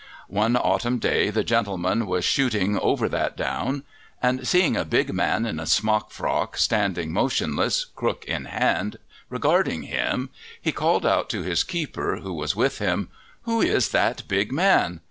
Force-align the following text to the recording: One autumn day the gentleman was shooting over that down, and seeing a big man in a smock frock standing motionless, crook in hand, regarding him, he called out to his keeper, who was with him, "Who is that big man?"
One 0.29 0.57
autumn 0.57 0.97
day 0.97 1.29
the 1.29 1.43
gentleman 1.43 2.07
was 2.07 2.25
shooting 2.25 2.79
over 2.79 3.07
that 3.09 3.37
down, 3.37 3.83
and 4.19 4.47
seeing 4.47 4.75
a 4.75 4.83
big 4.83 5.13
man 5.13 5.45
in 5.45 5.59
a 5.59 5.67
smock 5.67 6.09
frock 6.09 6.57
standing 6.57 7.13
motionless, 7.13 7.85
crook 7.85 8.25
in 8.25 8.45
hand, 8.45 8.97
regarding 9.29 9.83
him, 9.83 10.31
he 10.59 10.71
called 10.71 11.05
out 11.05 11.29
to 11.29 11.43
his 11.43 11.63
keeper, 11.63 12.15
who 12.23 12.33
was 12.33 12.55
with 12.55 12.79
him, 12.79 13.09
"Who 13.43 13.61
is 13.61 13.89
that 13.89 14.23
big 14.27 14.51
man?" 14.51 14.99